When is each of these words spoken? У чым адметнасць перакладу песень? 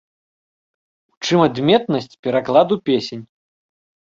У 1.11 1.27
чым 1.27 1.39
адметнасць 1.47 2.17
перакладу 2.29 2.75
песень? 2.91 3.23